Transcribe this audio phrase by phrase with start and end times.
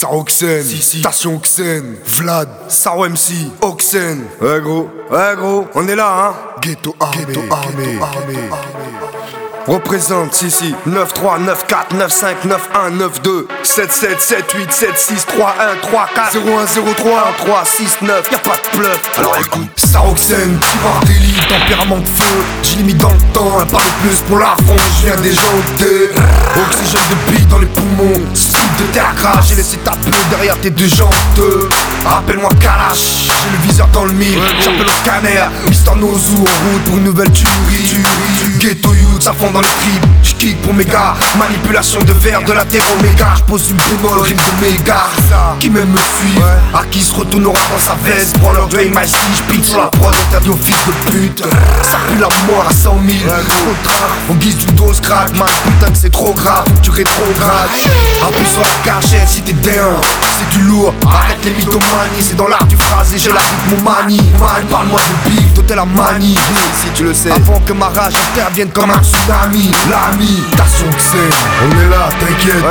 [0.00, 4.24] Saroxen, Station Oxen, Vlad, Saro MC, Oxen.
[4.40, 6.34] Ouais gros, ouais gros, on est là hein.
[6.62, 8.38] Ghetto armé, Ghetto armé, armé.
[9.66, 14.20] Représente, si, si, 9, 3, 9, 4, 9, 5, 9, 1, 9, 2, 7, 7,
[14.20, 17.96] 7, 8, 7, 6, 3, 1, 3, 4, 0, 1, 0, 3, 1, 3, 6,
[18.00, 19.00] 9, y'a pas de bluff.
[19.18, 22.24] Alors écoute, Saroxen, tireur d'élite, tempérament de feu,
[22.62, 25.32] j'ai mis dans le temps, un pas de plus pour la France, je viens des
[25.32, 26.10] jantés.
[26.56, 28.34] Oxygène de bille dans les poumons,
[28.80, 31.10] de terre crash, j'ai laissé ta pneu derrière tes deux jantes.
[32.08, 36.84] Appelle-moi Kalash, j'ai le viseur dans le mille, j'appelle au scanner, Mister Nozu en route
[36.86, 38.02] pour une nouvelle tuerie.
[38.58, 42.52] Ghetto youth, ça fond dans le trip, j'kick pour mes gars, manipulation de verre de
[42.52, 45.04] la terre oméga, j'pose une bémol, rime de méga,
[45.58, 46.42] qui même me fuit,
[46.74, 50.14] à qui se retournera dans sa veste, pour leur Dwayne My j'pique sur la prod,
[50.28, 51.42] interdit au fils de pute,
[51.82, 55.92] ça pue la mort à 100 000, contrat, en guise d'une dose crack, man, putain
[55.92, 57.70] que c'est trop grave, tu rétrogrades,
[58.26, 62.64] appuie sur cachette si t'es down, c'est du lourd, arrête les mythomanies, c'est dans l'art
[62.66, 66.36] du phrasé, je la rythme manie, man, parle-moi de bif, toi t'es la manie,
[66.80, 71.18] si tu le sais, avant que ma rage intervienne comme un tsunami, l'ami, station Xen,
[71.64, 72.64] on est là, t'inquiète.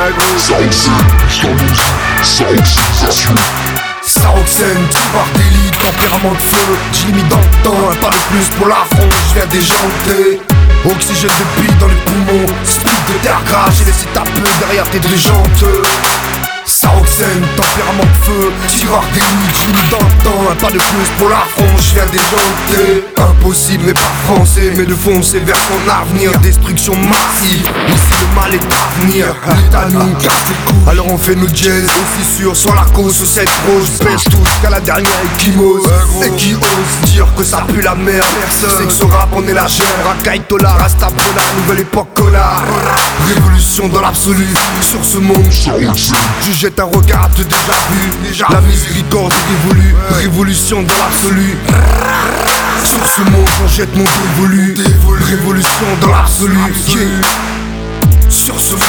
[4.02, 6.76] Saroxen, tireur d'élite, tempérament de feu.
[6.92, 10.40] J'ai mis dans le temps, un pas de plus pour la France Je viens déjanter
[10.84, 12.46] Oxygène de dans les poumons
[13.12, 13.40] de terre
[13.72, 15.64] j'ai laissé ta pneu derrière tes deux jantes
[16.70, 21.44] Saroxen, tempérament de feu Tireur mis dans le temps Un pas de plus pour la
[21.56, 26.30] France, je viens déjanter Impossible mais pas français Mais de foncer vers son avenir.
[26.40, 29.26] Destruction massive, ici le mal est à venir.
[29.56, 30.90] L'état nous casse les couilles.
[30.90, 33.90] Alors on fait nos jazz aussi sûr Sur la cause, sur cette rose.
[33.98, 35.88] Pêche tous qu'à la dernière équimose
[36.24, 38.24] Et qui ose dire que ça pue la merde?
[38.50, 39.86] C'est que ce rap on est la chair.
[40.06, 42.62] Racaille Tola, Rasta Bola, nouvelle époque Cola
[43.34, 44.46] Révolution dans l'absolu.
[44.82, 48.10] Sur ce monde je jette un regard de déjà vu.
[48.50, 51.56] La miséricorde est révolue Révolution dans l'absolu.
[52.84, 54.76] Sur ce monde j'en jette mon dévolu.
[55.24, 56.56] Révolution dans l'absolu.
[56.88, 57.06] Yeah.
[58.28, 58.80] Sur ce monde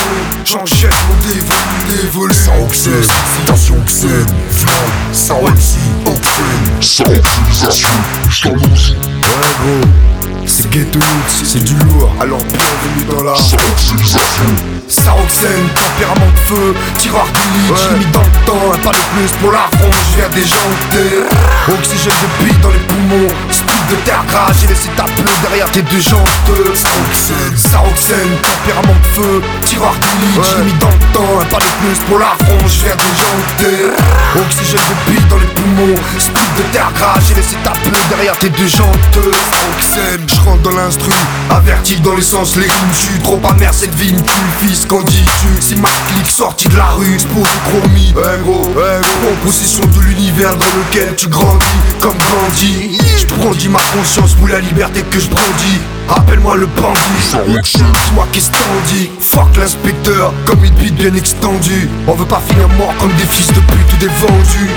[0.45, 2.01] j'en jette mon dévolu.
[2.01, 2.33] Dévolu.
[2.33, 3.75] Saroxisation,
[8.29, 10.10] j't'annonce, Ouais gros
[10.51, 13.33] c'est ghetto youth, c'est du lourd Alors bienvenue dans la.
[14.91, 19.31] Saroxen, tempérament de feu, tireur d'élite, j'ai mis dans le temps, un pas de plus
[19.39, 21.23] pour la France, je viens déjanter
[21.71, 25.71] Oxygène de bille dans les poumons, speed de terre grasse, j'ai laissé ta pneu derrière
[25.71, 26.27] tes deux jantes
[26.75, 31.71] Saroxen, Saroxen, tempérament de feu, tireur d'élite, j'ai mis dans le temps, un pas de
[31.79, 33.95] plus pour la France, je viens déjanter
[34.35, 35.90] Oxygène de bille dans les poumons,
[37.27, 38.97] j'ai laissé ta pneu derrière tes deux jantes
[39.51, 41.11] Saroxen, je rentre dans l'instru,
[41.49, 45.01] averti dans l'essence, les rimes, je suis trop amer cette vie, me tue, fils, qu'en
[45.01, 45.47] dis-tu?
[45.59, 49.85] Si ma clique sortie de la rue, pour chromie Ouais gros, ouais gros, en possession
[49.85, 51.65] de l'univers dans lequel tu grandis.
[51.99, 55.79] Comme Gandhi, je brandis ma conscience pour la liberté que je brandis.
[56.09, 59.11] Appelle-moi le bandit, dis-moi qu'est-ce t'en dis.
[59.19, 61.89] Fuck l'inspecteur, comme une bite bien extendue.
[62.07, 64.69] On veut pas finir mort comme des fils de pute ou des vendus